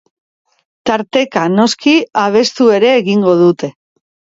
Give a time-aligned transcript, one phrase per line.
[0.91, 1.95] Tarteka, noski,
[2.25, 3.77] abestu ere egingo dute.